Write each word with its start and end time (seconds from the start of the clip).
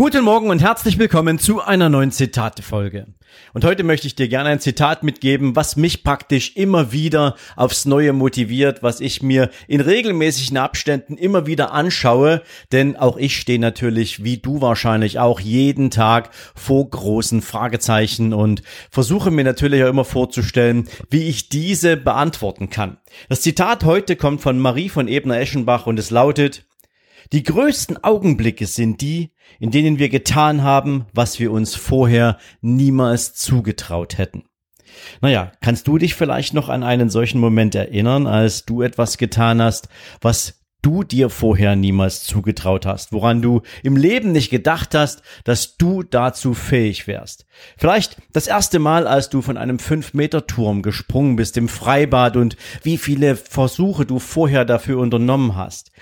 Guten 0.00 0.24
Morgen 0.24 0.48
und 0.48 0.62
herzlich 0.62 0.98
willkommen 0.98 1.38
zu 1.38 1.60
einer 1.60 1.90
neuen 1.90 2.10
Zitate-Folge. 2.10 3.08
Und 3.52 3.66
heute 3.66 3.82
möchte 3.82 4.06
ich 4.06 4.14
dir 4.14 4.28
gerne 4.28 4.48
ein 4.48 4.58
Zitat 4.58 5.02
mitgeben, 5.02 5.56
was 5.56 5.76
mich 5.76 6.02
praktisch 6.04 6.56
immer 6.56 6.90
wieder 6.90 7.36
aufs 7.54 7.84
Neue 7.84 8.14
motiviert, 8.14 8.82
was 8.82 9.00
ich 9.00 9.22
mir 9.22 9.50
in 9.68 9.82
regelmäßigen 9.82 10.56
Abständen 10.56 11.18
immer 11.18 11.44
wieder 11.44 11.72
anschaue, 11.72 12.40
denn 12.72 12.96
auch 12.96 13.18
ich 13.18 13.36
stehe 13.36 13.58
natürlich, 13.58 14.24
wie 14.24 14.38
du 14.38 14.62
wahrscheinlich 14.62 15.18
auch, 15.18 15.38
jeden 15.38 15.90
Tag 15.90 16.30
vor 16.54 16.88
großen 16.88 17.42
Fragezeichen 17.42 18.32
und 18.32 18.62
versuche 18.90 19.30
mir 19.30 19.44
natürlich 19.44 19.84
auch 19.84 19.90
immer 19.90 20.06
vorzustellen, 20.06 20.88
wie 21.10 21.24
ich 21.24 21.50
diese 21.50 21.98
beantworten 21.98 22.70
kann. 22.70 22.96
Das 23.28 23.42
Zitat 23.42 23.84
heute 23.84 24.16
kommt 24.16 24.40
von 24.40 24.58
Marie 24.58 24.88
von 24.88 25.08
Ebner-Eschenbach 25.08 25.84
und 25.84 25.98
es 25.98 26.08
lautet, 26.08 26.64
die 27.32 27.44
größten 27.44 28.02
Augenblicke 28.02 28.66
sind 28.66 29.00
die, 29.00 29.30
in 29.60 29.70
denen 29.70 29.98
wir 29.98 30.08
getan 30.08 30.62
haben, 30.62 31.06
was 31.12 31.38
wir 31.38 31.52
uns 31.52 31.76
vorher 31.76 32.38
niemals 32.60 33.34
zugetraut 33.34 34.18
hätten. 34.18 34.44
Naja, 35.20 35.52
kannst 35.60 35.86
du 35.86 35.98
dich 35.98 36.14
vielleicht 36.16 36.54
noch 36.54 36.68
an 36.68 36.82
einen 36.82 37.08
solchen 37.08 37.40
Moment 37.40 37.76
erinnern, 37.76 38.26
als 38.26 38.64
du 38.64 38.82
etwas 38.82 39.16
getan 39.16 39.62
hast, 39.62 39.88
was 40.20 40.60
du 40.82 41.04
dir 41.04 41.28
vorher 41.28 41.76
niemals 41.76 42.24
zugetraut 42.24 42.86
hast, 42.86 43.12
woran 43.12 43.42
du 43.42 43.62
im 43.82 43.96
Leben 43.96 44.32
nicht 44.32 44.50
gedacht 44.50 44.94
hast, 44.94 45.22
dass 45.44 45.76
du 45.76 46.02
dazu 46.02 46.54
fähig 46.54 47.06
wärst. 47.06 47.44
Vielleicht 47.76 48.16
das 48.32 48.46
erste 48.46 48.78
Mal, 48.78 49.06
als 49.06 49.28
du 49.28 49.42
von 49.42 49.56
einem 49.56 49.76
5-Meter-Turm 49.76 50.82
gesprungen 50.82 51.36
bist 51.36 51.56
im 51.58 51.68
Freibad 51.68 52.36
und 52.36 52.56
wie 52.82 52.96
viele 52.96 53.36
Versuche 53.36 54.06
du 54.06 54.18
vorher 54.18 54.64
dafür 54.64 54.98
unternommen 54.98 55.54
hast 55.54 55.92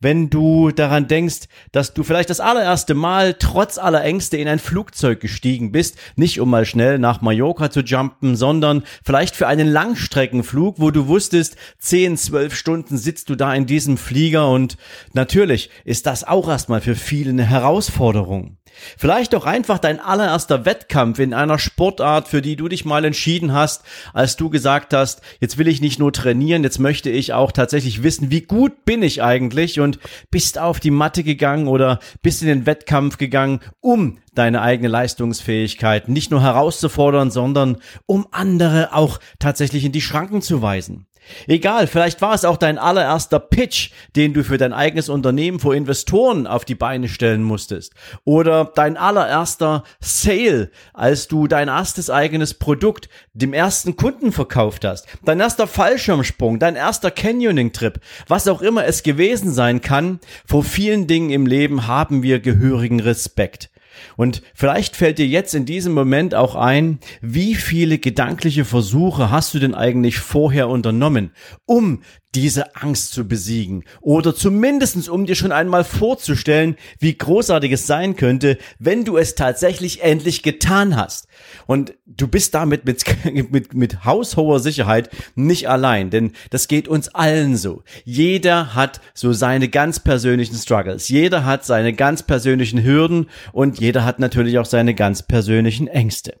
wenn 0.00 0.30
du 0.30 0.70
daran 0.70 1.08
denkst, 1.08 1.48
dass 1.72 1.94
du 1.94 2.02
vielleicht 2.02 2.30
das 2.30 2.40
allererste 2.40 2.94
Mal 2.94 3.34
trotz 3.34 3.78
aller 3.78 4.02
Ängste 4.04 4.36
in 4.36 4.48
ein 4.48 4.58
Flugzeug 4.58 5.20
gestiegen 5.20 5.72
bist, 5.72 5.98
nicht 6.16 6.40
um 6.40 6.50
mal 6.50 6.64
schnell 6.64 6.98
nach 6.98 7.20
Mallorca 7.20 7.70
zu 7.70 7.80
jumpen, 7.80 8.36
sondern 8.36 8.84
vielleicht 9.02 9.36
für 9.36 9.46
einen 9.46 9.68
Langstreckenflug, 9.68 10.76
wo 10.78 10.90
du 10.90 11.08
wusstest, 11.08 11.56
10, 11.78 12.16
12 12.16 12.54
Stunden 12.54 12.96
sitzt 12.96 13.30
du 13.30 13.34
da 13.34 13.54
in 13.54 13.66
diesem 13.66 13.96
Flieger 13.96 14.50
und 14.50 14.76
natürlich 15.12 15.70
ist 15.84 16.06
das 16.06 16.24
auch 16.24 16.48
erstmal 16.48 16.80
für 16.80 16.94
viele 16.94 17.30
eine 17.30 17.44
Herausforderung. 17.44 18.58
Vielleicht 18.96 19.34
auch 19.34 19.46
einfach 19.46 19.78
dein 19.78 20.00
allererster 20.00 20.64
Wettkampf 20.64 21.18
in 21.18 21.34
einer 21.34 21.58
Sportart, 21.58 22.28
für 22.28 22.42
die 22.42 22.56
du 22.56 22.68
dich 22.68 22.84
mal 22.84 23.04
entschieden 23.04 23.52
hast, 23.52 23.82
als 24.12 24.36
du 24.36 24.50
gesagt 24.50 24.94
hast, 24.94 25.22
jetzt 25.40 25.58
will 25.58 25.68
ich 25.68 25.80
nicht 25.80 25.98
nur 25.98 26.12
trainieren, 26.12 26.62
jetzt 26.62 26.78
möchte 26.78 27.10
ich 27.10 27.32
auch 27.32 27.52
tatsächlich 27.52 28.02
wissen, 28.02 28.30
wie 28.30 28.42
gut 28.42 28.84
bin 28.84 29.02
ich 29.02 29.22
eigentlich 29.22 29.80
und 29.80 29.98
bist 30.30 30.58
auf 30.58 30.80
die 30.80 30.90
Matte 30.90 31.22
gegangen 31.22 31.68
oder 31.68 31.98
bist 32.22 32.42
in 32.42 32.48
den 32.48 32.66
Wettkampf 32.66 33.18
gegangen, 33.18 33.60
um 33.80 34.18
deine 34.34 34.62
eigene 34.62 34.88
Leistungsfähigkeit 34.88 36.08
nicht 36.08 36.30
nur 36.30 36.42
herauszufordern, 36.42 37.30
sondern 37.30 37.78
um 38.06 38.26
andere 38.30 38.94
auch 38.94 39.18
tatsächlich 39.38 39.84
in 39.84 39.92
die 39.92 40.00
Schranken 40.00 40.42
zu 40.42 40.62
weisen. 40.62 41.06
Egal, 41.46 41.86
vielleicht 41.86 42.22
war 42.22 42.34
es 42.34 42.44
auch 42.44 42.56
dein 42.56 42.78
allererster 42.78 43.38
Pitch, 43.38 43.90
den 44.16 44.34
du 44.34 44.44
für 44.44 44.58
dein 44.58 44.72
eigenes 44.72 45.08
Unternehmen 45.08 45.60
vor 45.60 45.74
Investoren 45.74 46.46
auf 46.46 46.64
die 46.64 46.74
Beine 46.74 47.08
stellen 47.08 47.42
musstest. 47.42 47.94
Oder 48.24 48.70
dein 48.74 48.96
allererster 48.96 49.84
Sale, 50.00 50.70
als 50.94 51.28
du 51.28 51.46
dein 51.46 51.68
erstes 51.68 52.10
eigenes 52.10 52.54
Produkt 52.54 53.08
dem 53.32 53.52
ersten 53.52 53.96
Kunden 53.96 54.32
verkauft 54.32 54.84
hast. 54.84 55.06
Dein 55.24 55.40
erster 55.40 55.66
Fallschirmsprung, 55.66 56.58
dein 56.58 56.76
erster 56.76 57.10
Canyoning-Trip, 57.10 58.00
was 58.26 58.48
auch 58.48 58.62
immer 58.62 58.84
es 58.84 59.02
gewesen 59.02 59.52
sein 59.52 59.80
kann. 59.80 60.20
Vor 60.46 60.64
vielen 60.64 61.06
Dingen 61.06 61.30
im 61.30 61.46
Leben 61.46 61.86
haben 61.86 62.22
wir 62.22 62.40
gehörigen 62.40 63.00
Respekt. 63.00 63.70
Und 64.16 64.42
vielleicht 64.54 64.96
fällt 64.96 65.18
dir 65.18 65.26
jetzt 65.26 65.54
in 65.54 65.66
diesem 65.66 65.92
Moment 65.92 66.34
auch 66.34 66.54
ein, 66.54 66.98
wie 67.20 67.54
viele 67.54 67.98
gedankliche 67.98 68.64
Versuche 68.64 69.30
hast 69.30 69.54
du 69.54 69.58
denn 69.58 69.74
eigentlich 69.74 70.18
vorher 70.18 70.68
unternommen, 70.68 71.32
um 71.66 72.02
diese 72.34 72.76
Angst 72.76 73.12
zu 73.12 73.26
besiegen 73.26 73.84
oder 74.02 74.34
zumindestens 74.34 75.08
um 75.08 75.24
dir 75.24 75.34
schon 75.34 75.50
einmal 75.50 75.82
vorzustellen, 75.82 76.76
wie 76.98 77.16
großartig 77.16 77.72
es 77.72 77.86
sein 77.86 78.16
könnte, 78.16 78.58
wenn 78.78 79.04
du 79.04 79.16
es 79.16 79.34
tatsächlich 79.34 80.02
endlich 80.02 80.42
getan 80.42 80.94
hast. 80.94 81.26
Und 81.66 81.94
du 82.04 82.28
bist 82.28 82.54
damit 82.54 82.84
mit, 82.84 83.02
mit, 83.50 83.72
mit 83.72 84.04
haushoher 84.04 84.60
Sicherheit 84.60 85.08
nicht 85.36 85.70
allein, 85.70 86.10
denn 86.10 86.32
das 86.50 86.68
geht 86.68 86.86
uns 86.86 87.08
allen 87.08 87.56
so. 87.56 87.82
Jeder 88.04 88.74
hat 88.74 89.00
so 89.14 89.32
seine 89.32 89.68
ganz 89.68 89.98
persönlichen 89.98 90.56
Struggles, 90.56 91.08
jeder 91.08 91.46
hat 91.46 91.64
seine 91.64 91.94
ganz 91.94 92.22
persönlichen 92.22 92.84
Hürden 92.84 93.30
und 93.52 93.80
jeder 93.80 93.87
hat 93.96 94.18
natürlich 94.18 94.58
auch 94.58 94.66
seine 94.66 94.94
ganz 94.94 95.22
persönlichen 95.22 95.88
Ängste. 95.88 96.40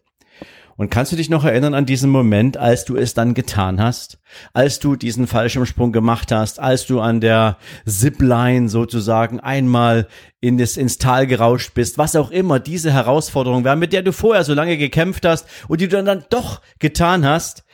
Und 0.78 0.90
kannst 0.90 1.10
du 1.10 1.16
dich 1.16 1.28
noch 1.28 1.44
erinnern 1.44 1.74
an 1.74 1.86
diesen 1.86 2.08
Moment, 2.08 2.56
als 2.56 2.84
du 2.84 2.94
es 2.94 3.12
dann 3.12 3.34
getan 3.34 3.82
hast? 3.82 4.20
Als 4.52 4.78
du 4.78 4.94
diesen 4.94 5.26
Fallschirmsprung 5.26 5.90
gemacht 5.90 6.30
hast, 6.30 6.60
als 6.60 6.86
du 6.86 7.00
an 7.00 7.20
der 7.20 7.58
Zipline 7.84 8.68
sozusagen 8.68 9.40
einmal 9.40 10.06
in 10.40 10.56
das, 10.56 10.76
ins 10.76 10.98
Tal 10.98 11.26
gerauscht 11.26 11.74
bist, 11.74 11.98
was 11.98 12.14
auch 12.14 12.30
immer 12.30 12.60
diese 12.60 12.92
Herausforderung 12.92 13.64
war, 13.64 13.74
mit 13.74 13.92
der 13.92 14.02
du 14.02 14.12
vorher 14.12 14.44
so 14.44 14.54
lange 14.54 14.78
gekämpft 14.78 15.26
hast 15.26 15.48
und 15.66 15.80
die 15.80 15.88
du 15.88 16.00
dann 16.00 16.24
doch 16.30 16.62
getan 16.78 17.26
hast, 17.26 17.64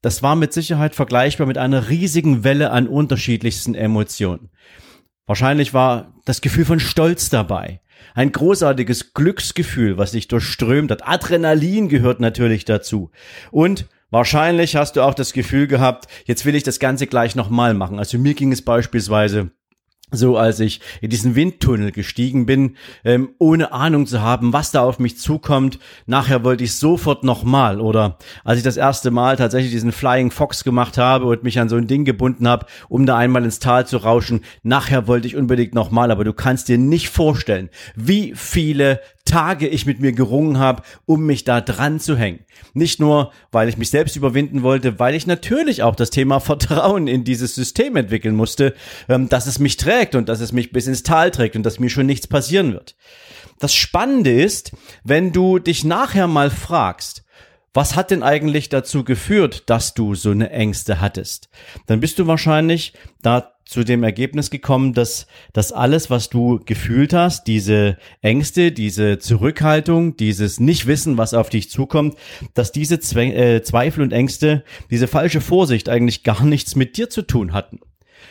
das 0.00 0.22
war 0.22 0.34
mit 0.34 0.54
Sicherheit 0.54 0.94
vergleichbar 0.94 1.46
mit 1.46 1.58
einer 1.58 1.90
riesigen 1.90 2.42
Welle 2.42 2.70
an 2.70 2.88
unterschiedlichsten 2.88 3.74
Emotionen. 3.74 4.48
Wahrscheinlich 5.26 5.74
war 5.74 6.14
das 6.24 6.40
Gefühl 6.40 6.64
von 6.64 6.80
Stolz 6.80 7.28
dabei. 7.28 7.80
Ein 8.14 8.32
großartiges 8.32 9.14
Glücksgefühl, 9.14 9.98
was 9.98 10.12
dich 10.12 10.28
durchströmt 10.28 10.90
hat. 10.90 11.06
Adrenalin 11.06 11.88
gehört 11.88 12.20
natürlich 12.20 12.64
dazu. 12.64 13.10
Und 13.50 13.86
wahrscheinlich 14.10 14.76
hast 14.76 14.96
du 14.96 15.02
auch 15.02 15.14
das 15.14 15.32
Gefühl 15.32 15.66
gehabt, 15.66 16.06
jetzt 16.24 16.44
will 16.44 16.54
ich 16.54 16.62
das 16.62 16.78
Ganze 16.78 17.06
gleich 17.06 17.34
nochmal 17.34 17.74
machen. 17.74 17.98
Also 17.98 18.18
mir 18.18 18.34
ging 18.34 18.52
es 18.52 18.62
beispielsweise 18.62 19.50
so 20.12 20.36
als 20.36 20.60
ich 20.60 20.80
in 21.00 21.10
diesen 21.10 21.34
Windtunnel 21.34 21.90
gestiegen 21.90 22.46
bin, 22.46 22.76
ähm, 23.04 23.30
ohne 23.38 23.72
Ahnung 23.72 24.06
zu 24.06 24.22
haben, 24.22 24.52
was 24.52 24.70
da 24.70 24.82
auf 24.82 25.00
mich 25.00 25.18
zukommt. 25.18 25.80
Nachher 26.06 26.44
wollte 26.44 26.62
ich 26.62 26.76
sofort 26.76 27.24
nochmal. 27.24 27.80
Oder 27.80 28.16
als 28.44 28.58
ich 28.58 28.64
das 28.64 28.76
erste 28.76 29.10
Mal 29.10 29.36
tatsächlich 29.36 29.72
diesen 29.72 29.90
Flying 29.90 30.30
Fox 30.30 30.62
gemacht 30.62 30.96
habe 30.96 31.24
und 31.24 31.42
mich 31.42 31.58
an 31.58 31.68
so 31.68 31.74
ein 31.74 31.88
Ding 31.88 32.04
gebunden 32.04 32.46
habe, 32.46 32.66
um 32.88 33.04
da 33.04 33.16
einmal 33.16 33.44
ins 33.44 33.58
Tal 33.58 33.84
zu 33.84 33.96
rauschen, 33.96 34.42
nachher 34.62 35.08
wollte 35.08 35.26
ich 35.26 35.34
unbedingt 35.34 35.74
nochmal. 35.74 36.12
Aber 36.12 36.22
du 36.22 36.32
kannst 36.32 36.68
dir 36.68 36.78
nicht 36.78 37.08
vorstellen, 37.08 37.68
wie 37.96 38.32
viele 38.36 39.00
Tage 39.26 39.68
ich 39.68 39.84
mit 39.84 40.00
mir 40.00 40.12
gerungen 40.12 40.58
habe, 40.58 40.82
um 41.04 41.26
mich 41.26 41.44
da 41.44 41.60
dran 41.60 42.00
zu 42.00 42.16
hängen. 42.16 42.46
Nicht 42.72 42.98
nur, 42.98 43.32
weil 43.52 43.68
ich 43.68 43.76
mich 43.76 43.90
selbst 43.90 44.16
überwinden 44.16 44.62
wollte, 44.62 44.98
weil 44.98 45.14
ich 45.14 45.26
natürlich 45.26 45.82
auch 45.82 45.94
das 45.94 46.08
Thema 46.08 46.40
Vertrauen 46.40 47.06
in 47.06 47.24
dieses 47.24 47.54
System 47.54 47.96
entwickeln 47.96 48.34
musste, 48.34 48.74
ähm, 49.08 49.28
dass 49.28 49.46
es 49.46 49.58
mich 49.58 49.76
trägt 49.76 50.14
und 50.14 50.30
dass 50.30 50.40
es 50.40 50.52
mich 50.52 50.72
bis 50.72 50.86
ins 50.86 51.02
Tal 51.02 51.30
trägt 51.30 51.56
und 51.56 51.64
dass 51.64 51.78
mir 51.78 51.90
schon 51.90 52.06
nichts 52.06 52.26
passieren 52.26 52.72
wird. 52.72 52.96
Das 53.58 53.74
Spannende 53.74 54.32
ist, 54.32 54.72
wenn 55.04 55.32
du 55.32 55.58
dich 55.58 55.84
nachher 55.84 56.26
mal 56.26 56.50
fragst, 56.50 57.25
was 57.76 57.94
hat 57.94 58.10
denn 58.10 58.22
eigentlich 58.22 58.70
dazu 58.70 59.04
geführt, 59.04 59.64
dass 59.66 59.92
du 59.92 60.14
so 60.14 60.30
eine 60.30 60.48
Ängste 60.50 61.00
hattest? 61.00 61.50
Dann 61.86 62.00
bist 62.00 62.18
du 62.18 62.26
wahrscheinlich 62.26 62.94
da 63.20 63.52
zu 63.66 63.84
dem 63.84 64.02
Ergebnis 64.02 64.50
gekommen, 64.50 64.94
dass 64.94 65.26
das 65.52 65.72
alles, 65.72 66.08
was 66.08 66.30
du 66.30 66.60
gefühlt 66.64 67.12
hast, 67.12 67.46
diese 67.46 67.98
Ängste, 68.22 68.72
diese 68.72 69.18
Zurückhaltung, 69.18 70.16
dieses 70.16 70.58
Nichtwissen, 70.58 71.18
was 71.18 71.34
auf 71.34 71.50
dich 71.50 71.68
zukommt, 71.68 72.16
dass 72.54 72.72
diese 72.72 72.98
Zwe 72.98 73.34
äh, 73.34 73.62
Zweifel 73.62 74.02
und 74.02 74.12
Ängste, 74.12 74.64
diese 74.90 75.06
falsche 75.06 75.42
Vorsicht 75.42 75.90
eigentlich 75.90 76.22
gar 76.22 76.44
nichts 76.44 76.76
mit 76.76 76.96
dir 76.96 77.10
zu 77.10 77.22
tun 77.22 77.52
hatten 77.52 77.80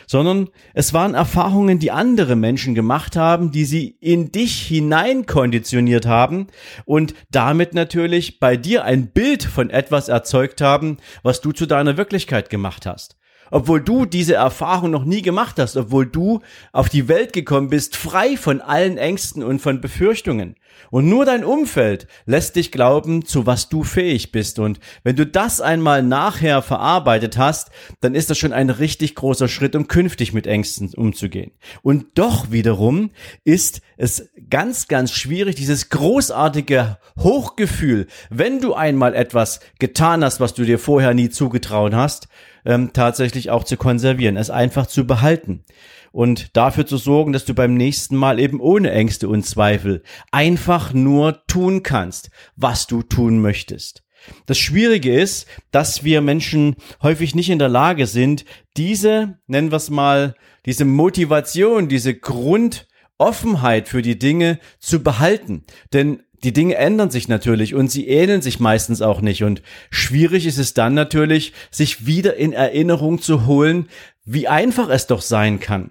sondern 0.06 0.48
es 0.74 0.92
waren 0.92 1.14
Erfahrungen, 1.14 1.78
die 1.78 1.90
andere 1.90 2.36
Menschen 2.36 2.74
gemacht 2.74 3.16
haben, 3.16 3.50
die 3.50 3.64
sie 3.64 3.96
in 4.00 4.32
dich 4.32 4.62
hinein 4.62 5.26
konditioniert 5.26 6.06
haben 6.06 6.46
und 6.84 7.14
damit 7.30 7.74
natürlich 7.74 8.38
bei 8.38 8.56
dir 8.56 8.84
ein 8.84 9.08
Bild 9.08 9.42
von 9.42 9.70
etwas 9.70 10.08
erzeugt 10.08 10.60
haben, 10.60 10.98
was 11.22 11.40
du 11.40 11.52
zu 11.52 11.66
deiner 11.66 11.96
Wirklichkeit 11.96 12.50
gemacht 12.50 12.86
hast. 12.86 13.16
Obwohl 13.50 13.80
du 13.80 14.06
diese 14.06 14.34
Erfahrung 14.34 14.90
noch 14.90 15.04
nie 15.04 15.22
gemacht 15.22 15.58
hast, 15.58 15.76
obwohl 15.76 16.06
du 16.06 16.40
auf 16.72 16.88
die 16.88 17.08
Welt 17.08 17.32
gekommen 17.32 17.70
bist, 17.70 17.96
frei 17.96 18.36
von 18.36 18.60
allen 18.60 18.98
Ängsten 18.98 19.42
und 19.42 19.60
von 19.60 19.80
Befürchtungen. 19.80 20.56
Und 20.90 21.08
nur 21.08 21.24
dein 21.24 21.44
Umfeld 21.44 22.06
lässt 22.26 22.56
dich 22.56 22.70
glauben, 22.70 23.24
zu 23.24 23.46
was 23.46 23.68
du 23.68 23.82
fähig 23.82 24.32
bist. 24.32 24.58
Und 24.58 24.78
wenn 25.02 25.16
du 25.16 25.26
das 25.26 25.60
einmal 25.60 26.02
nachher 26.02 26.62
verarbeitet 26.62 27.38
hast, 27.38 27.70
dann 28.00 28.14
ist 28.14 28.30
das 28.30 28.38
schon 28.38 28.52
ein 28.52 28.70
richtig 28.70 29.14
großer 29.14 29.48
Schritt, 29.48 29.74
um 29.74 29.88
künftig 29.88 30.32
mit 30.32 30.46
Ängsten 30.46 30.92
umzugehen. 30.94 31.52
Und 31.82 32.06
doch 32.14 32.50
wiederum 32.50 33.10
ist 33.44 33.80
es 33.96 34.30
ganz, 34.50 34.88
ganz 34.88 35.12
schwierig, 35.12 35.56
dieses 35.56 35.88
großartige 35.88 36.98
Hochgefühl, 37.18 38.06
wenn 38.30 38.60
du 38.60 38.74
einmal 38.74 39.14
etwas 39.14 39.60
getan 39.78 40.24
hast, 40.24 40.40
was 40.40 40.54
du 40.54 40.64
dir 40.64 40.78
vorher 40.78 41.14
nie 41.14 41.30
zugetraut 41.30 41.94
hast, 41.94 42.28
ähm, 42.66 42.92
tatsächlich 42.92 43.50
auch 43.50 43.64
zu 43.64 43.76
konservieren, 43.76 44.36
es 44.36 44.50
einfach 44.50 44.86
zu 44.86 45.06
behalten 45.06 45.64
und 46.12 46.56
dafür 46.56 46.86
zu 46.86 46.96
sorgen, 46.96 47.32
dass 47.32 47.44
du 47.44 47.54
beim 47.54 47.74
nächsten 47.74 48.16
Mal 48.16 48.40
eben 48.40 48.60
ohne 48.60 48.90
Ängste 48.90 49.28
und 49.28 49.44
Zweifel 49.44 50.02
einfach 50.32 50.92
nur 50.92 51.46
tun 51.46 51.82
kannst, 51.82 52.30
was 52.56 52.86
du 52.86 53.02
tun 53.02 53.40
möchtest. 53.40 54.02
Das 54.46 54.58
Schwierige 54.58 55.14
ist, 55.14 55.46
dass 55.70 56.04
wir 56.04 56.20
Menschen 56.20 56.76
häufig 57.02 57.34
nicht 57.34 57.50
in 57.50 57.58
der 57.58 57.68
Lage 57.68 58.06
sind, 58.06 58.44
diese, 58.76 59.38
nennen 59.46 59.70
wir 59.70 59.76
es 59.76 59.90
mal, 59.90 60.34
diese 60.64 60.84
Motivation, 60.84 61.88
diese 61.88 62.14
Grundoffenheit 62.14 63.88
für 63.88 64.02
die 64.02 64.18
Dinge 64.18 64.58
zu 64.78 65.02
behalten. 65.02 65.64
Denn 65.92 66.22
die 66.42 66.52
Dinge 66.52 66.76
ändern 66.76 67.10
sich 67.10 67.28
natürlich 67.28 67.74
und 67.74 67.90
sie 67.90 68.08
ähneln 68.08 68.42
sich 68.42 68.60
meistens 68.60 69.02
auch 69.02 69.20
nicht. 69.20 69.42
Und 69.42 69.62
schwierig 69.90 70.46
ist 70.46 70.58
es 70.58 70.74
dann 70.74 70.94
natürlich, 70.94 71.52
sich 71.70 72.06
wieder 72.06 72.36
in 72.36 72.52
Erinnerung 72.52 73.20
zu 73.20 73.46
holen, 73.46 73.88
wie 74.24 74.48
einfach 74.48 74.88
es 74.88 75.06
doch 75.06 75.22
sein 75.22 75.60
kann. 75.60 75.90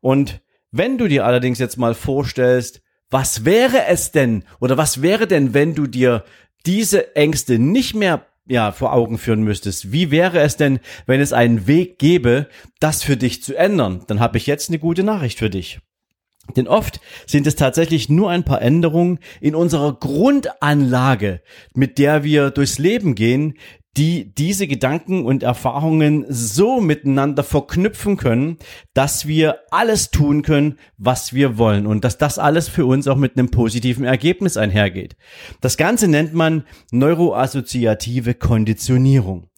Und 0.00 0.40
wenn 0.70 0.98
du 0.98 1.08
dir 1.08 1.24
allerdings 1.24 1.58
jetzt 1.58 1.76
mal 1.76 1.94
vorstellst, 1.94 2.82
was 3.10 3.44
wäre 3.44 3.86
es 3.86 4.10
denn 4.10 4.44
oder 4.60 4.76
was 4.76 5.02
wäre 5.02 5.26
denn, 5.26 5.54
wenn 5.54 5.74
du 5.74 5.86
dir 5.86 6.24
diese 6.66 7.14
Ängste 7.14 7.58
nicht 7.58 7.94
mehr 7.94 8.26
ja, 8.48 8.72
vor 8.72 8.92
Augen 8.92 9.18
führen 9.18 9.42
müsstest. 9.42 9.92
Wie 9.92 10.10
wäre 10.10 10.40
es 10.40 10.56
denn, 10.56 10.78
wenn 11.06 11.20
es 11.20 11.32
einen 11.32 11.66
Weg 11.66 11.98
gäbe, 11.98 12.48
das 12.80 13.02
für 13.02 13.16
dich 13.16 13.42
zu 13.42 13.56
ändern? 13.56 14.04
Dann 14.06 14.20
habe 14.20 14.38
ich 14.38 14.46
jetzt 14.46 14.70
eine 14.70 14.78
gute 14.78 15.02
Nachricht 15.02 15.38
für 15.38 15.50
dich. 15.50 15.80
Denn 16.54 16.68
oft 16.68 17.00
sind 17.26 17.46
es 17.46 17.56
tatsächlich 17.56 18.08
nur 18.08 18.30
ein 18.30 18.44
paar 18.44 18.62
Änderungen 18.62 19.18
in 19.40 19.54
unserer 19.54 19.94
Grundanlage, 19.94 21.40
mit 21.74 21.98
der 21.98 22.22
wir 22.22 22.50
durchs 22.50 22.78
Leben 22.78 23.14
gehen, 23.14 23.54
die 23.96 24.34
diese 24.34 24.66
Gedanken 24.66 25.24
und 25.24 25.42
Erfahrungen 25.42 26.26
so 26.28 26.80
miteinander 26.80 27.42
verknüpfen 27.42 28.16
können, 28.18 28.58
dass 28.92 29.26
wir 29.26 29.60
alles 29.70 30.10
tun 30.10 30.42
können, 30.42 30.78
was 30.98 31.32
wir 31.32 31.56
wollen 31.56 31.86
und 31.86 32.04
dass 32.04 32.18
das 32.18 32.38
alles 32.38 32.68
für 32.68 32.84
uns 32.84 33.08
auch 33.08 33.16
mit 33.16 33.38
einem 33.38 33.50
positiven 33.50 34.04
Ergebnis 34.04 34.56
einhergeht. 34.56 35.16
Das 35.62 35.78
Ganze 35.78 36.08
nennt 36.08 36.34
man 36.34 36.64
neuroassoziative 36.92 38.34
Konditionierung. 38.34 39.48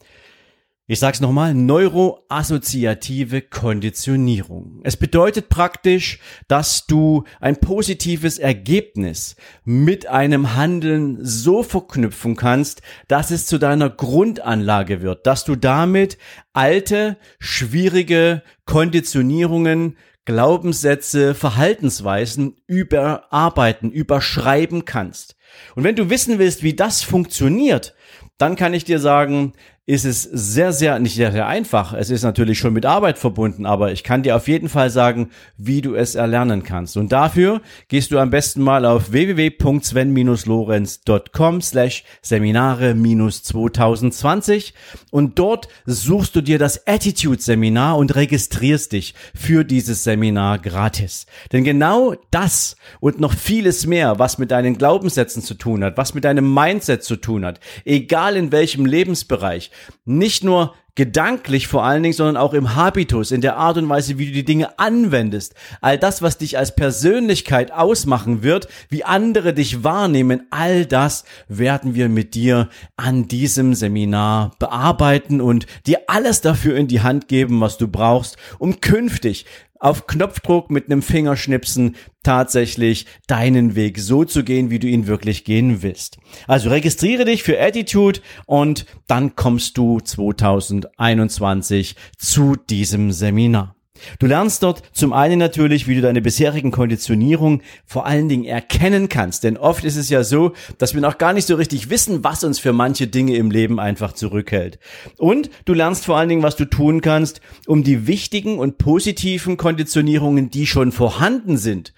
Ich 0.90 1.00
sag's 1.00 1.20
nochmal, 1.20 1.52
neuroassoziative 1.52 3.42
Konditionierung. 3.42 4.80
Es 4.84 4.96
bedeutet 4.96 5.50
praktisch, 5.50 6.18
dass 6.48 6.86
du 6.86 7.24
ein 7.40 7.60
positives 7.60 8.38
Ergebnis 8.38 9.36
mit 9.66 10.06
einem 10.06 10.56
Handeln 10.56 11.18
so 11.20 11.62
verknüpfen 11.62 12.36
kannst, 12.36 12.80
dass 13.06 13.30
es 13.30 13.44
zu 13.44 13.58
deiner 13.58 13.90
Grundanlage 13.90 15.02
wird, 15.02 15.26
dass 15.26 15.44
du 15.44 15.56
damit 15.56 16.16
alte, 16.54 17.18
schwierige 17.38 18.42
Konditionierungen 18.64 19.98
Glaubenssätze, 20.24 21.34
Verhaltensweisen 21.34 22.56
überarbeiten, 22.66 23.90
überschreiben 23.90 24.86
kannst. 24.86 25.36
Und 25.74 25.84
wenn 25.84 25.96
du 25.96 26.08
wissen 26.08 26.38
willst, 26.38 26.62
wie 26.62 26.74
das 26.74 27.02
funktioniert, 27.02 27.94
dann 28.38 28.56
kann 28.56 28.72
ich 28.72 28.84
dir 28.84 29.00
sagen, 29.00 29.52
ist 29.88 30.04
es 30.04 30.22
sehr, 30.22 30.72
sehr, 30.74 30.98
nicht 30.98 31.14
sehr, 31.14 31.32
sehr 31.32 31.46
einfach. 31.46 31.94
Es 31.94 32.10
ist 32.10 32.22
natürlich 32.22 32.58
schon 32.58 32.74
mit 32.74 32.84
Arbeit 32.84 33.16
verbunden, 33.16 33.64
aber 33.64 33.90
ich 33.90 34.04
kann 34.04 34.22
dir 34.22 34.36
auf 34.36 34.46
jeden 34.46 34.68
Fall 34.68 34.90
sagen, 34.90 35.30
wie 35.56 35.80
du 35.80 35.94
es 35.94 36.14
erlernen 36.14 36.62
kannst. 36.62 36.98
Und 36.98 37.10
dafür 37.10 37.62
gehst 37.88 38.10
du 38.10 38.18
am 38.18 38.28
besten 38.28 38.60
mal 38.60 38.84
auf 38.84 39.12
www.sven-lorenz.com 39.12 41.62
slash 41.62 42.04
Seminare-2020 42.20 44.74
und 45.10 45.38
dort 45.38 45.68
suchst 45.86 46.36
du 46.36 46.42
dir 46.42 46.58
das 46.58 46.86
Attitude-Seminar 46.86 47.96
und 47.96 48.14
registrierst 48.14 48.92
dich 48.92 49.14
für 49.34 49.64
dieses 49.64 50.04
Seminar 50.04 50.58
gratis. 50.58 51.24
Denn 51.50 51.64
genau 51.64 52.14
das 52.30 52.76
und 53.00 53.20
noch 53.20 53.32
vieles 53.32 53.86
mehr, 53.86 54.18
was 54.18 54.36
mit 54.36 54.50
deinen 54.50 54.76
Glaubenssätzen 54.76 55.42
zu 55.42 55.54
tun 55.54 55.82
hat, 55.82 55.96
was 55.96 56.12
mit 56.12 56.24
deinem 56.24 56.52
Mindset 56.52 57.04
zu 57.04 57.16
tun 57.16 57.46
hat, 57.46 57.58
egal 57.86 58.36
in 58.36 58.52
welchem 58.52 58.84
Lebensbereich, 58.84 59.70
nicht 60.04 60.44
nur 60.44 60.74
gedanklich 60.98 61.68
vor 61.68 61.84
allen 61.84 62.02
Dingen, 62.02 62.12
sondern 62.12 62.36
auch 62.36 62.54
im 62.54 62.74
Habitus, 62.74 63.30
in 63.30 63.40
der 63.40 63.56
Art 63.56 63.78
und 63.78 63.88
Weise, 63.88 64.18
wie 64.18 64.26
du 64.26 64.32
die 64.32 64.44
Dinge 64.44 64.80
anwendest. 64.80 65.54
All 65.80 65.96
das, 65.96 66.22
was 66.22 66.38
dich 66.38 66.58
als 66.58 66.74
Persönlichkeit 66.74 67.70
ausmachen 67.70 68.42
wird, 68.42 68.66
wie 68.88 69.04
andere 69.04 69.54
dich 69.54 69.84
wahrnehmen, 69.84 70.48
all 70.50 70.86
das 70.86 71.22
werden 71.46 71.94
wir 71.94 72.08
mit 72.08 72.34
dir 72.34 72.68
an 72.96 73.28
diesem 73.28 73.74
Seminar 73.74 74.56
bearbeiten 74.58 75.40
und 75.40 75.66
dir 75.86 76.00
alles 76.08 76.40
dafür 76.40 76.76
in 76.76 76.88
die 76.88 77.00
Hand 77.00 77.28
geben, 77.28 77.60
was 77.60 77.78
du 77.78 77.86
brauchst, 77.86 78.36
um 78.58 78.80
künftig 78.80 79.46
auf 79.80 80.06
Knopfdruck 80.06 80.70
mit 80.70 80.86
einem 80.86 81.02
Fingerschnipsen 81.02 81.96
tatsächlich 82.22 83.06
deinen 83.26 83.74
Weg 83.74 83.98
so 83.98 84.24
zu 84.24 84.44
gehen, 84.44 84.70
wie 84.70 84.78
du 84.78 84.86
ihn 84.86 85.06
wirklich 85.06 85.44
gehen 85.44 85.82
willst. 85.82 86.18
Also 86.46 86.70
registriere 86.70 87.24
dich 87.24 87.42
für 87.42 87.60
Attitude 87.60 88.20
und 88.46 88.86
dann 89.06 89.36
kommst 89.36 89.78
du 89.78 90.00
2021 90.00 91.96
zu 92.16 92.56
diesem 92.56 93.12
Seminar. 93.12 93.77
Du 94.18 94.26
lernst 94.26 94.62
dort 94.62 94.82
zum 94.92 95.12
einen 95.12 95.38
natürlich, 95.38 95.86
wie 95.86 95.94
du 95.94 96.00
deine 96.00 96.22
bisherigen 96.22 96.70
Konditionierung 96.70 97.62
vor 97.86 98.06
allen 98.06 98.28
Dingen 98.28 98.44
erkennen 98.44 99.08
kannst. 99.08 99.44
Denn 99.44 99.56
oft 99.56 99.84
ist 99.84 99.96
es 99.96 100.08
ja 100.08 100.24
so, 100.24 100.52
dass 100.78 100.94
wir 100.94 101.00
noch 101.00 101.18
gar 101.18 101.32
nicht 101.32 101.46
so 101.46 101.56
richtig 101.56 101.90
wissen, 101.90 102.24
was 102.24 102.44
uns 102.44 102.58
für 102.58 102.72
manche 102.72 103.06
Dinge 103.06 103.36
im 103.36 103.50
Leben 103.50 103.78
einfach 103.80 104.12
zurückhält. 104.12 104.78
Und 105.16 105.50
du 105.64 105.74
lernst 105.74 106.04
vor 106.04 106.16
allen 106.16 106.28
Dingen, 106.28 106.42
was 106.42 106.56
du 106.56 106.64
tun 106.64 107.00
kannst, 107.00 107.40
um 107.66 107.82
die 107.82 108.06
wichtigen 108.06 108.58
und 108.58 108.78
positiven 108.78 109.56
Konditionierungen, 109.56 110.50
die 110.50 110.66
schon 110.66 110.92
vorhanden 110.92 111.56
sind, 111.56 111.92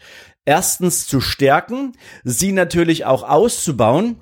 erstens 0.44 1.06
zu 1.06 1.20
stärken, 1.20 1.92
sie 2.24 2.52
natürlich 2.52 3.04
auch 3.04 3.22
auszubauen 3.22 4.16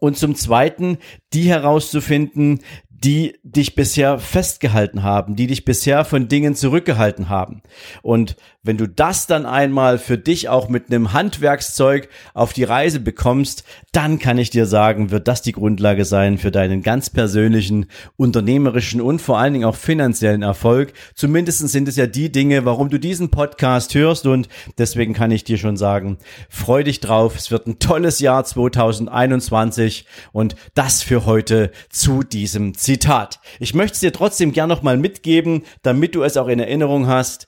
und 0.00 0.16
zum 0.16 0.34
Zweiten 0.34 0.98
die 1.32 1.48
herauszufinden, 1.48 2.60
die 3.04 3.38
dich 3.44 3.74
bisher 3.74 4.18
festgehalten 4.18 5.02
haben, 5.02 5.36
die 5.36 5.46
dich 5.46 5.64
bisher 5.64 6.04
von 6.04 6.28
Dingen 6.28 6.54
zurückgehalten 6.56 7.28
haben. 7.28 7.62
Und 8.02 8.36
wenn 8.62 8.76
du 8.76 8.88
das 8.88 9.26
dann 9.26 9.46
einmal 9.46 9.98
für 9.98 10.18
dich 10.18 10.48
auch 10.48 10.68
mit 10.68 10.90
einem 10.90 11.12
Handwerkszeug 11.12 12.08
auf 12.34 12.52
die 12.52 12.64
Reise 12.64 12.98
bekommst, 12.98 13.64
dann 13.92 14.18
kann 14.18 14.36
ich 14.36 14.50
dir 14.50 14.66
sagen, 14.66 15.10
wird 15.10 15.28
das 15.28 15.42
die 15.42 15.52
Grundlage 15.52 16.04
sein 16.04 16.38
für 16.38 16.50
deinen 16.50 16.82
ganz 16.82 17.08
persönlichen, 17.08 17.86
unternehmerischen 18.16 19.00
und 19.00 19.22
vor 19.22 19.38
allen 19.38 19.52
Dingen 19.52 19.64
auch 19.64 19.76
finanziellen 19.76 20.42
Erfolg. 20.42 20.92
Zumindest 21.14 21.66
sind 21.68 21.88
es 21.88 21.96
ja 21.96 22.06
die 22.06 22.32
Dinge, 22.32 22.64
warum 22.64 22.90
du 22.90 22.98
diesen 22.98 23.30
Podcast 23.30 23.94
hörst 23.94 24.26
und 24.26 24.48
deswegen 24.76 25.14
kann 25.14 25.30
ich 25.30 25.44
dir 25.44 25.56
schon 25.56 25.76
sagen, 25.76 26.18
freu 26.50 26.82
dich 26.82 26.98
drauf. 26.98 27.36
Es 27.36 27.50
wird 27.52 27.68
ein 27.68 27.78
tolles 27.78 28.18
Jahr 28.18 28.44
2021 28.44 30.04
und 30.32 30.56
das 30.74 31.02
für 31.02 31.26
heute 31.26 31.70
zu 31.90 32.24
diesem 32.24 32.74
Zitat. 32.88 33.38
Ich 33.60 33.74
möchte 33.74 33.96
es 33.96 34.00
dir 34.00 34.14
trotzdem 34.14 34.50
gern 34.50 34.70
nochmal 34.70 34.96
mitgeben, 34.96 35.64
damit 35.82 36.14
du 36.14 36.22
es 36.22 36.38
auch 36.38 36.48
in 36.48 36.58
Erinnerung 36.58 37.06
hast. 37.06 37.44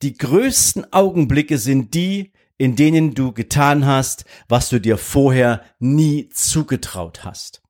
Die 0.00 0.16
größten 0.16 0.90
Augenblicke 0.90 1.58
sind 1.58 1.92
die, 1.92 2.32
in 2.56 2.76
denen 2.76 3.12
du 3.12 3.32
getan 3.32 3.84
hast, 3.84 4.24
was 4.48 4.70
du 4.70 4.80
dir 4.80 4.96
vorher 4.96 5.62
nie 5.80 6.30
zugetraut 6.30 7.24
hast. 7.24 7.60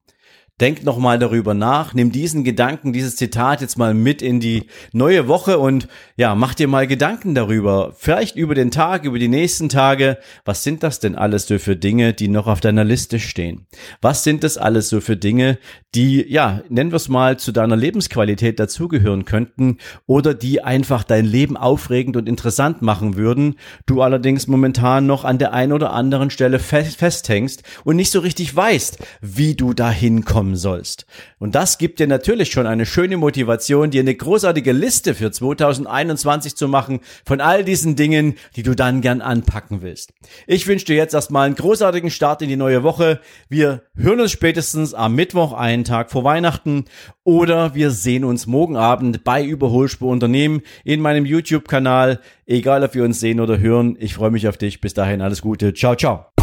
Denk 0.61 0.85
nochmal 0.85 1.19
darüber 1.19 1.55
nach, 1.55 1.95
nimm 1.95 2.13
diesen 2.13 2.45
Gedanken, 2.45 2.93
dieses 2.93 3.17
Zitat 3.17 3.63
jetzt 3.63 3.79
mal 3.79 3.95
mit 3.95 4.21
in 4.21 4.41
die 4.41 4.67
neue 4.93 5.27
Woche 5.27 5.59
und 5.59 5.89
ja, 6.17 6.35
mach 6.35 6.53
dir 6.53 6.69
mal 6.69 6.87
Gedanken 6.87 7.35
darüber. 7.35 7.95
Vielleicht 7.97 8.37
über 8.37 8.55
den 8.55 8.71
Tag, 8.71 9.05
über 9.05 9.19
die 9.19 9.29
nächsten 9.29 9.71
Tage. 9.71 10.19
Was 10.45 10.63
sind 10.63 10.83
das 10.83 11.01
denn 11.01 11.15
alles 11.15 11.47
so 11.47 11.59
für 11.59 11.77
Dinge, 11.77 12.13
die 12.13 12.29
noch 12.29 12.47
auf 12.47 12.61
deiner 12.61 12.85
Liste 12.85 13.21
stehen? 13.21 13.69
Was 14.03 14.23
sind 14.23 14.45
das 14.45 14.59
alles 14.59 14.91
so 14.91 15.01
für 15.01 15.17
Dinge, 15.17 15.59
die, 15.95 16.27
ja, 16.31 16.61
nennen 16.69 16.93
wir 16.93 16.97
es 16.97 17.09
mal, 17.09 17.39
zu 17.39 17.53
deiner 17.53 17.77
Lebensqualität 17.77 18.61
dazugehören 18.61 19.25
könnten 19.25 19.79
oder 20.07 20.35
die 20.35 20.63
einfach 20.63 21.05
dein 21.05 21.25
Leben 21.25 21.57
aufregend 21.57 22.19
und 22.19 22.29
interessant 22.29 22.83
machen 22.83 23.17
würden, 23.17 23.55
du 23.87 24.03
allerdings 24.03 24.47
momentan 24.47 25.07
noch 25.07 25.25
an 25.25 25.39
der 25.39 25.55
einen 25.55 25.73
oder 25.73 25.95
anderen 25.95 26.29
Stelle 26.29 26.59
festhängst 26.59 27.63
und 27.85 27.97
nicht 27.97 28.11
so 28.11 28.21
richtig 28.21 28.55
weißt, 28.55 28.99
wie 29.23 29.55
du 29.55 29.73
dahin 29.73 30.23
kommst 30.23 30.50
haben 30.51 30.57
sollst. 30.57 31.07
Und 31.39 31.55
das 31.55 31.79
gibt 31.79 32.01
dir 32.01 32.07
natürlich 32.07 32.51
schon 32.51 32.67
eine 32.67 32.87
schöne 32.87 33.17
Motivation, 33.17 33.91
dir 33.91 34.01
eine 34.01 34.15
großartige 34.15 34.73
Liste 34.73 35.15
für 35.15 35.31
2021 35.31 36.57
zu 36.57 36.69
machen 36.69 37.01
von 37.25 37.41
all 37.41 37.65
diesen 37.65 37.97
Dingen, 37.97 38.35
die 38.57 38.63
du 38.63 38.75
dann 38.75 39.01
gern 39.01 39.21
anpacken 39.21 39.83
willst. 39.83 40.13
Ich 40.47 40.67
wünsche 40.67 40.87
dir 40.87 40.97
jetzt 40.97 41.15
erstmal 41.15 41.47
einen 41.47 41.55
großartigen 41.55 42.11
Start 42.11 42.43
in 42.43 42.49
die 42.49 42.57
neue 42.57 42.83
Woche. 42.83 43.21
Wir 43.49 43.83
hören 43.95 44.21
uns 44.21 44.33
spätestens 44.33 44.95
am 44.95 45.15
Mittwoch, 45.15 45.53
einen 45.53 45.85
Tag 45.85 46.11
vor 46.11 46.25
Weihnachten, 46.25 46.85
oder 47.25 47.75
wir 47.75 47.91
sehen 47.91 48.25
uns 48.25 48.47
morgen 48.47 48.77
Abend 48.77 49.23
bei 49.23 49.45
Überholspur 49.45 50.11
Unternehmen 50.11 50.63
in 50.85 51.01
meinem 51.01 51.25
YouTube-Kanal. 51.25 52.19
Egal, 52.47 52.83
ob 52.83 52.95
wir 52.95 53.05
uns 53.05 53.21
sehen 53.21 53.39
oder 53.39 53.59
hören, 53.61 53.97
ich 54.01 54.15
freue 54.15 54.31
mich 54.31 54.49
auf 54.49 54.57
dich. 54.57 54.81
Bis 54.81 54.95
dahin 54.95 55.21
alles 55.21 55.43
Gute. 55.43 55.73
Ciao, 55.75 55.95
ciao. 55.95 56.40